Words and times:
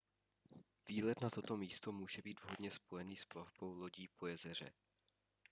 výlet 0.87 1.21
na 1.21 1.29
toto 1.29 1.57
místo 1.57 1.91
může 1.91 2.21
být 2.21 2.41
vhodně 2.43 2.71
spojený 2.71 3.15
s 3.17 3.25
plavbou 3.25 3.73
lodí 3.73 4.07
po 4.07 4.27
jezeře 4.27 4.71